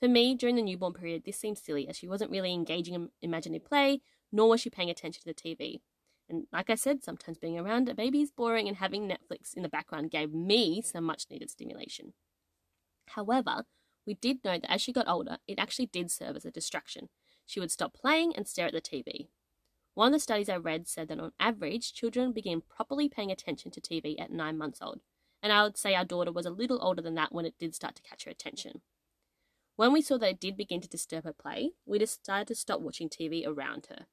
For 0.00 0.08
me, 0.08 0.34
during 0.34 0.56
the 0.56 0.62
newborn 0.62 0.94
period, 0.94 1.24
this 1.24 1.38
seemed 1.38 1.58
silly 1.58 1.88
as 1.88 1.96
she 1.96 2.08
wasn't 2.08 2.30
really 2.30 2.54
engaging 2.54 2.94
in 2.94 3.10
imaginative 3.20 3.68
play, 3.68 4.00
nor 4.32 4.50
was 4.50 4.60
she 4.60 4.70
paying 4.70 4.90
attention 4.90 5.20
to 5.22 5.26
the 5.26 5.34
TV. 5.34 5.80
And 6.28 6.46
like 6.52 6.70
I 6.70 6.74
said, 6.74 7.02
sometimes 7.02 7.38
being 7.38 7.58
around 7.58 7.88
a 7.88 7.94
baby 7.94 8.20
is 8.20 8.30
boring, 8.30 8.68
and 8.68 8.76
having 8.76 9.08
Netflix 9.08 9.54
in 9.54 9.62
the 9.62 9.68
background 9.68 10.10
gave 10.10 10.32
me 10.32 10.82
some 10.82 11.04
much 11.04 11.24
needed 11.30 11.50
stimulation. 11.50 12.12
However, 13.08 13.64
we 14.06 14.14
did 14.14 14.44
know 14.44 14.58
that 14.58 14.70
as 14.70 14.80
she 14.80 14.92
got 14.92 15.08
older, 15.08 15.38
it 15.46 15.58
actually 15.58 15.86
did 15.86 16.10
serve 16.10 16.36
as 16.36 16.44
a 16.44 16.50
distraction. 16.50 17.08
She 17.44 17.60
would 17.60 17.70
stop 17.70 17.94
playing 17.94 18.34
and 18.36 18.46
stare 18.46 18.66
at 18.66 18.72
the 18.72 18.80
TV. 18.80 19.28
One 19.98 20.06
of 20.06 20.12
the 20.12 20.20
studies 20.20 20.48
I 20.48 20.58
read 20.58 20.86
said 20.86 21.08
that 21.08 21.18
on 21.18 21.32
average, 21.40 21.92
children 21.92 22.30
begin 22.30 22.60
properly 22.60 23.08
paying 23.08 23.32
attention 23.32 23.72
to 23.72 23.80
TV 23.80 24.14
at 24.20 24.30
nine 24.30 24.56
months 24.56 24.78
old, 24.80 25.00
and 25.42 25.52
I 25.52 25.64
would 25.64 25.76
say 25.76 25.92
our 25.96 26.04
daughter 26.04 26.30
was 26.30 26.46
a 26.46 26.50
little 26.50 26.78
older 26.80 27.02
than 27.02 27.16
that 27.16 27.32
when 27.32 27.44
it 27.44 27.58
did 27.58 27.74
start 27.74 27.96
to 27.96 28.02
catch 28.02 28.24
her 28.24 28.30
attention. 28.30 28.80
When 29.74 29.92
we 29.92 30.00
saw 30.00 30.16
that 30.18 30.30
it 30.30 30.38
did 30.38 30.56
begin 30.56 30.80
to 30.82 30.88
disturb 30.88 31.24
her 31.24 31.32
play, 31.32 31.72
we 31.84 31.98
decided 31.98 32.46
to 32.46 32.54
stop 32.54 32.80
watching 32.80 33.08
TV 33.08 33.44
around 33.44 33.88
her. 33.90 34.06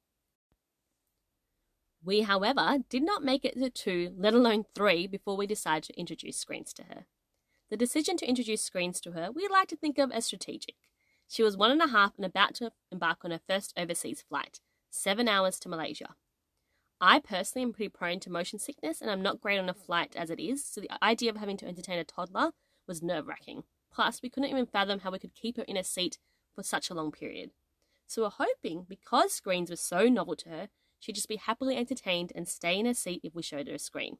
We, 2.04 2.22
however, 2.22 2.78
did 2.88 3.04
not 3.04 3.22
make 3.22 3.44
it 3.44 3.54
to 3.54 3.70
two, 3.70 4.12
let 4.18 4.34
alone 4.34 4.64
three, 4.74 5.06
before 5.06 5.36
we 5.36 5.46
decided 5.46 5.84
to 5.84 6.00
introduce 6.00 6.36
screens 6.36 6.72
to 6.72 6.82
her. 6.86 7.06
The 7.70 7.76
decision 7.76 8.16
to 8.16 8.28
introduce 8.28 8.62
screens 8.62 9.00
to 9.02 9.12
her 9.12 9.30
we 9.30 9.46
like 9.46 9.68
to 9.68 9.76
think 9.76 9.98
of 9.98 10.10
as 10.10 10.24
strategic. 10.24 10.74
She 11.28 11.44
was 11.44 11.56
one 11.56 11.70
and 11.70 11.80
a 11.80 11.86
half 11.86 12.14
and 12.16 12.26
about 12.26 12.56
to 12.56 12.72
embark 12.90 13.18
on 13.24 13.30
her 13.30 13.40
first 13.48 13.72
overseas 13.76 14.24
flight, 14.28 14.58
seven 14.96 15.28
hours 15.28 15.58
to 15.60 15.68
Malaysia. 15.68 16.14
I 17.00 17.20
personally 17.20 17.64
am 17.64 17.72
pretty 17.72 17.90
prone 17.90 18.20
to 18.20 18.30
motion 18.30 18.58
sickness 18.58 19.00
and 19.00 19.10
I'm 19.10 19.22
not 19.22 19.40
great 19.40 19.58
on 19.58 19.68
a 19.68 19.74
flight 19.74 20.14
as 20.16 20.30
it 20.30 20.40
is, 20.40 20.64
so 20.64 20.80
the 20.80 20.90
idea 21.04 21.30
of 21.30 21.36
having 21.36 21.56
to 21.58 21.66
entertain 21.66 21.98
a 21.98 22.04
toddler 22.04 22.52
was 22.86 23.02
nerve 23.02 23.26
wracking. 23.26 23.64
Plus, 23.92 24.22
we 24.22 24.30
couldn't 24.30 24.50
even 24.50 24.66
fathom 24.66 25.00
how 25.00 25.10
we 25.10 25.18
could 25.18 25.34
keep 25.34 25.56
her 25.56 25.64
in 25.64 25.76
a 25.76 25.84
seat 25.84 26.18
for 26.54 26.62
such 26.62 26.90
a 26.90 26.94
long 26.94 27.12
period. 27.12 27.50
So 28.06 28.22
we're 28.22 28.30
hoping, 28.30 28.86
because 28.88 29.32
screens 29.32 29.70
were 29.70 29.76
so 29.76 30.04
novel 30.08 30.36
to 30.36 30.48
her, 30.48 30.68
she'd 30.98 31.14
just 31.14 31.28
be 31.28 31.36
happily 31.36 31.76
entertained 31.76 32.32
and 32.34 32.48
stay 32.48 32.78
in 32.78 32.86
her 32.86 32.94
seat 32.94 33.20
if 33.22 33.34
we 33.34 33.42
showed 33.42 33.68
her 33.68 33.74
a 33.74 33.78
screen. 33.78 34.18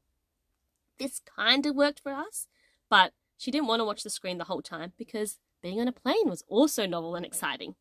This 0.98 1.20
kind 1.20 1.64
of 1.66 1.76
worked 1.76 2.00
for 2.00 2.12
us, 2.12 2.46
but 2.90 3.12
she 3.36 3.50
didn't 3.50 3.68
want 3.68 3.80
to 3.80 3.84
watch 3.84 4.02
the 4.02 4.10
screen 4.10 4.38
the 4.38 4.44
whole 4.44 4.62
time 4.62 4.92
because 4.96 5.38
being 5.62 5.80
on 5.80 5.88
a 5.88 5.92
plane 5.92 6.28
was 6.28 6.44
also 6.48 6.86
novel 6.86 7.14
and 7.14 7.24
exciting. 7.24 7.74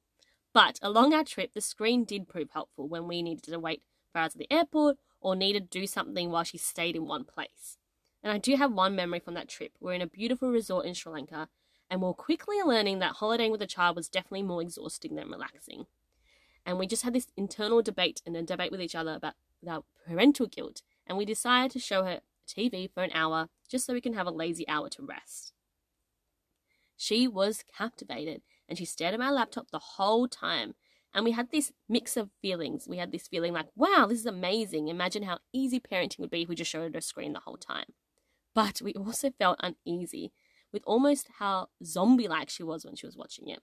But 0.56 0.80
along 0.82 1.14
our 1.14 1.26
trip, 1.26 1.52
the 1.54 1.60
screen 1.60 2.06
did 2.06 2.30
prove 2.30 2.52
helpful 2.52 2.88
when 2.88 3.10
we 3.10 3.22
needed 3.22 3.44
to 3.44 3.60
wait 3.60 3.84
for 4.14 4.20
hours 4.20 4.36
at 4.36 4.40
the 4.40 4.48
airport 4.50 4.96
or 5.20 5.36
needed 5.36 5.70
to 5.70 5.80
do 5.82 5.86
something 5.86 6.32
while 6.32 6.46
she 6.46 6.58
stayed 6.58 6.96
in 6.96 7.06
one 7.06 7.26
place. 7.26 7.78
And 8.24 8.32
I 8.32 8.38
do 8.38 8.56
have 8.56 8.72
one 8.72 8.96
memory 8.96 9.20
from 9.20 9.34
that 9.34 9.50
trip. 9.50 9.74
We're 9.82 9.96
in 9.96 10.02
a 10.02 10.08
beautiful 10.08 10.50
resort 10.50 10.86
in 10.86 10.94
Sri 10.94 11.12
Lanka, 11.12 11.50
and 11.90 12.02
we're 12.02 12.14
quickly 12.14 12.56
learning 12.66 13.00
that 13.00 13.18
holidaying 13.18 13.52
with 13.52 13.62
a 13.64 13.68
child 13.68 13.98
was 13.98 14.08
definitely 14.08 14.44
more 14.44 14.62
exhausting 14.62 15.16
than 15.16 15.30
relaxing. 15.30 15.88
And 16.66 16.80
we 16.80 16.88
just 16.88 17.04
had 17.04 17.12
this 17.12 17.28
internal 17.36 17.82
debate 17.82 18.22
and 18.26 18.38
a 18.38 18.42
debate 18.42 18.72
with 18.72 18.82
each 18.82 18.96
other 18.96 19.16
about, 19.16 19.34
our 19.68 19.84
parental 20.08 20.48
guilt, 20.48 20.84
and 21.06 21.18
we 21.18 21.26
decided 21.26 21.72
to 21.72 21.80
show 21.80 22.06
her 22.06 22.22
TV 22.48 22.90
for 22.90 23.04
an 23.04 23.12
hour 23.14 23.50
just 23.68 23.86
so 23.86 23.94
we 23.94 24.00
can 24.00 24.14
have 24.14 24.26
a 24.26 24.32
lazy 24.32 24.66
hour 24.70 24.88
to 24.88 25.04
rest. 25.06 25.52
She 26.96 27.28
was 27.28 27.66
captivated 27.78 28.42
and 28.68 28.78
she 28.78 28.86
stared 28.86 29.14
at 29.14 29.20
my 29.20 29.30
laptop 29.30 29.72
the 29.72 29.80
whole 29.80 30.28
time. 30.28 30.76
And 31.14 31.24
we 31.24 31.32
had 31.32 31.52
this 31.52 31.72
mix 31.88 32.18
of 32.18 32.30
feelings. 32.42 32.88
We 32.90 32.98
had 32.98 33.12
this 33.12 33.28
feeling 33.28 33.54
like, 33.54 33.68
wow, 33.76 34.06
this 34.10 34.20
is 34.20 34.26
amazing. 34.26 34.90
Imagine 34.90 35.24
how 35.24 35.40
easy 35.54 35.80
parenting 35.80 36.20
would 36.20 36.30
be 36.30 36.42
if 36.42 36.50
we 36.50 36.56
just 36.56 36.70
showed 36.70 36.92
her 36.92 36.98
a 36.98 37.02
screen 37.02 37.34
the 37.34 37.40
whole 37.40 37.58
time. 37.58 37.86
But 38.54 38.82
we 38.82 38.94
also 38.94 39.32
felt 39.32 39.60
uneasy 39.62 40.34
with 40.74 40.84
almost 40.86 41.30
how 41.40 41.70
zombie 41.84 42.28
like 42.28 42.50
she 42.50 42.64
was 42.64 42.84
when 42.84 42.96
she 42.96 43.06
was 43.06 43.16
watching 43.16 43.48
it. 43.48 43.62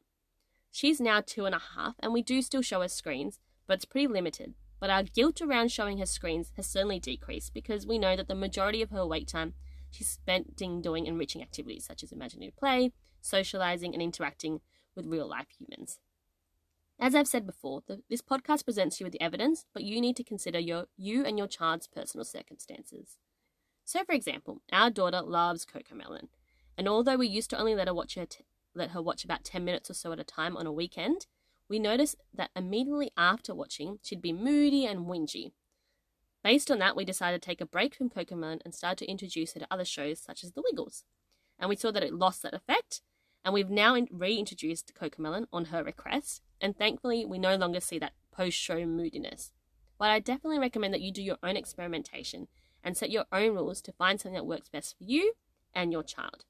She's 0.71 1.01
now 1.01 1.21
two 1.21 1.45
and 1.45 1.55
a 1.55 1.61
half, 1.77 1.97
and 2.01 2.15
we 2.15 2.23
do 2.23 2.41
still 2.41 2.63
show 2.63 2.81
her 2.81 2.89
screens, 2.89 3.39
but 3.67 3.75
it's 3.75 3.85
pretty 3.85 4.07
limited. 4.07 4.55
But 4.81 4.89
our 4.89 5.03
guilt 5.03 5.43
around 5.43 5.71
showing 5.71 5.99
her 5.99 6.07
screens 6.07 6.53
has 6.57 6.67
certainly 6.67 6.99
decreased 6.99 7.53
because 7.53 7.87
we 7.87 7.99
know 7.99 8.17
that 8.17 8.29
the 8.29 8.35
majority 8.35 8.81
of 8.81 8.91
her 8.91 9.07
wait 9.07 9.29
time 9.29 9.53
she's 9.91 10.09
spending 10.09 10.81
doing 10.81 11.07
enriching 11.07 11.43
activities 11.43 11.85
such 11.85 12.03
as 12.03 12.13
imaginative 12.13 12.57
play, 12.57 12.93
socializing, 13.21 13.93
and 13.93 14.03
interacting 14.03 14.61
with 14.95 15.07
real 15.07 15.29
life 15.29 15.49
humans. 15.59 15.99
As 17.01 17.15
I've 17.15 17.27
said 17.27 17.47
before, 17.47 17.83
the, 17.87 18.03
this 18.09 18.23
podcast 18.23 18.65
presents 18.65 19.01
you 19.01 19.05
with 19.05 19.13
the 19.13 19.23
evidence, 19.23 19.65
but 19.75 19.83
you 19.83 20.01
need 20.01 20.17
to 20.17 20.25
consider 20.25 20.59
your 20.59 20.87
you 20.97 21.25
and 21.25 21.37
your 21.37 21.49
child's 21.49 21.89
personal 21.89 22.25
circumstances. 22.25 23.19
So, 23.85 24.05
for 24.05 24.13
example, 24.13 24.63
our 24.73 24.91
daughter 24.91 25.21
loves 25.21 25.67
Cocomelon, 25.67 26.29
and 26.79 26.89
although 26.89 27.17
we 27.17 27.27
used 27.27 27.51
to 27.51 27.59
only 27.59 27.75
let 27.75 27.89
her 27.89 27.95
watch 27.95 28.15
her 28.15 28.27
t- 28.27 28.45
let 28.75 28.91
her 28.91 29.03
watch 29.03 29.25
about 29.25 29.45
ten 29.45 29.65
minutes 29.65 29.91
or 29.91 29.95
so 29.95 30.13
at 30.13 30.21
a 30.21 30.25
time 30.25 30.57
on 30.57 30.67
a 30.67 30.73
weekend, 30.73 31.27
we 31.69 31.79
noticed 31.79 32.17
that 32.33 32.51
immediately 32.55 33.11
after 33.17 33.55
watching, 33.55 33.99
she'd 34.03 34.23
be 34.23 34.33
moody 34.33 34.87
and 34.87 35.07
whingy. 35.07 35.53
Based 36.45 36.71
on 36.71 36.79
that, 36.81 36.97
we 36.97 37.05
decided 37.05 37.41
to 37.41 37.47
take 37.47 37.61
a 37.61 37.67
break 37.67 37.95
from 37.95 38.11
Cocomelon 38.11 38.61
and 38.65 38.75
started 38.75 39.05
to 39.05 39.11
introduce 39.11 39.55
her 39.55 39.61
to 39.61 39.67
other 39.71 39.85
shows 39.85 40.21
such 40.21 40.45
as 40.45 40.53
The 40.53 40.63
Wiggles. 40.63 41.05
And 41.59 41.69
we 41.69 41.77
saw 41.77 41.91
that 41.93 42.03
it 42.03 42.13
lost 42.13 42.43
that 42.43 42.55
effect, 42.55 43.01
and 43.45 43.53
we've 43.53 43.71
now 43.71 43.97
reintroduced 44.11 44.93
Cocomelon 44.95 45.47
on 45.53 45.67
her 45.67 45.83
request, 45.83 46.43
and 46.61 46.77
thankfully 46.77 47.25
we 47.25 47.39
no 47.39 47.57
longer 47.57 47.81
see 47.81 47.99
that 47.99 48.15
post-show 48.33 48.87
moodiness. 48.87 49.51
But 49.99 50.11
I 50.11 50.21
definitely 50.21 50.59
recommend 50.59 50.95
that 50.95 51.01
you 51.01 51.13
do 51.13 51.23
your 51.23 51.39
own 51.43 51.57
experimentation 51.57 52.49
and 52.83 52.97
set 52.97 53.11
your 53.11 53.27
own 53.33 53.55
rules 53.55 53.81
to 53.83 53.93
find 53.93 54.21
something 54.21 54.35
that 54.35 54.47
works 54.47 54.69
best 54.69 54.97
for 54.99 55.05
you 55.05 55.35
and 55.75 55.93
your 55.93 56.03
child. 56.03 56.45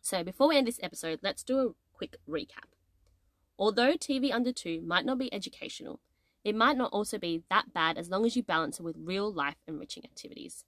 So 0.00 0.22
before 0.22 0.48
we 0.48 0.56
end 0.56 0.66
this 0.66 0.80
episode, 0.82 1.20
let's 1.22 1.42
do 1.42 1.58
a 1.58 1.72
quick 1.94 2.16
recap. 2.28 2.72
Although 3.58 3.94
TV 3.94 4.32
under 4.32 4.52
2 4.52 4.82
might 4.82 5.04
not 5.04 5.18
be 5.18 5.32
educational, 5.32 6.00
it 6.42 6.54
might 6.54 6.76
not 6.76 6.92
also 6.92 7.18
be 7.18 7.42
that 7.48 7.72
bad 7.72 7.96
as 7.96 8.10
long 8.10 8.26
as 8.26 8.36
you 8.36 8.42
balance 8.42 8.78
it 8.78 8.82
with 8.82 8.96
real 8.98 9.32
life 9.32 9.56
enriching 9.66 10.04
activities. 10.04 10.64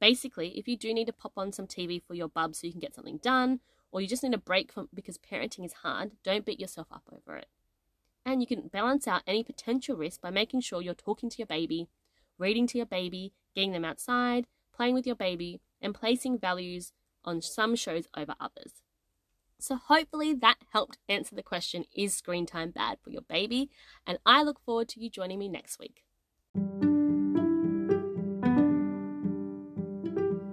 Basically, 0.00 0.58
if 0.58 0.66
you 0.66 0.76
do 0.76 0.92
need 0.92 1.06
to 1.06 1.12
pop 1.12 1.32
on 1.36 1.52
some 1.52 1.68
TV 1.68 2.02
for 2.02 2.14
your 2.14 2.28
bub 2.28 2.56
so 2.56 2.66
you 2.66 2.72
can 2.72 2.80
get 2.80 2.94
something 2.94 3.18
done, 3.18 3.60
or 3.92 4.00
you 4.00 4.08
just 4.08 4.22
need 4.22 4.34
a 4.34 4.38
break 4.38 4.72
from 4.72 4.88
because 4.92 5.18
parenting 5.18 5.64
is 5.64 5.74
hard, 5.74 6.12
don't 6.24 6.46
beat 6.46 6.58
yourself 6.58 6.88
up 6.90 7.04
over 7.12 7.36
it. 7.36 7.46
And 8.24 8.40
you 8.40 8.46
can 8.46 8.68
balance 8.68 9.06
out 9.06 9.22
any 9.26 9.44
potential 9.44 9.96
risk 9.96 10.20
by 10.20 10.30
making 10.30 10.62
sure 10.62 10.80
you're 10.80 10.94
talking 10.94 11.28
to 11.28 11.38
your 11.38 11.46
baby, 11.46 11.88
reading 12.38 12.66
to 12.68 12.78
your 12.78 12.86
baby, 12.86 13.32
getting 13.54 13.72
them 13.72 13.84
outside, 13.84 14.46
playing 14.74 14.94
with 14.94 15.06
your 15.06 15.16
baby, 15.16 15.60
and 15.80 15.94
placing 15.94 16.38
values 16.38 16.92
on 17.24 17.42
some 17.42 17.76
shows 17.76 18.08
over 18.16 18.34
others. 18.40 18.82
So, 19.58 19.76
hopefully, 19.76 20.34
that 20.34 20.56
helped 20.72 20.98
answer 21.08 21.36
the 21.36 21.42
question 21.42 21.84
Is 21.94 22.14
screen 22.14 22.46
time 22.46 22.70
bad 22.70 22.98
for 23.00 23.10
your 23.10 23.22
baby? 23.22 23.70
And 24.06 24.18
I 24.26 24.42
look 24.42 24.58
forward 24.64 24.88
to 24.88 25.00
you 25.00 25.08
joining 25.08 25.38
me 25.38 25.48
next 25.48 25.78
week. 25.78 26.02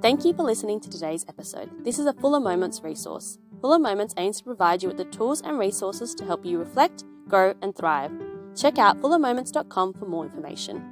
Thank 0.10 0.26
you 0.26 0.34
for 0.34 0.42
listening 0.42 0.80
to 0.80 0.90
today's 0.90 1.24
episode. 1.30 1.70
This 1.86 2.00
is 2.00 2.08
a 2.08 2.14
Fuller 2.14 2.40
Moments 2.40 2.82
resource. 2.82 3.38
Fuller 3.62 3.78
Moments 3.78 4.16
aims 4.18 4.40
to 4.40 4.44
provide 4.44 4.82
you 4.82 4.90
with 4.90 4.98
the 4.98 5.06
tools 5.06 5.40
and 5.42 5.60
resources 5.60 6.16
to 6.16 6.26
help 6.26 6.44
you 6.44 6.58
reflect, 6.58 7.04
grow, 7.28 7.54
and 7.62 7.76
thrive. 7.76 8.12
Check 8.58 8.80
out 8.80 9.00
fullermoments.com 9.02 9.94
for 9.94 10.06
more 10.08 10.26
information. 10.26 10.84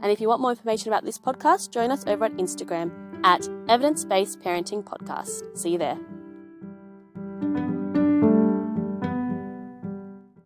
And 0.00 0.10
if 0.10 0.22
you 0.22 0.28
want 0.28 0.40
more 0.40 0.52
information 0.52 0.90
about 0.90 1.04
this 1.04 1.18
podcast, 1.18 1.70
join 1.70 1.90
us 1.90 2.06
over 2.06 2.24
at 2.24 2.38
Instagram 2.38 2.90
at 3.22 3.46
Evidence 3.68 4.06
Based 4.06 4.40
Parenting 4.40 4.82
Podcast. 4.82 5.54
See 5.54 5.72
you 5.72 5.78
there. 5.78 5.98